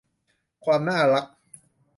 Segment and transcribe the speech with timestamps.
[0.65, 1.25] ความน่ารัก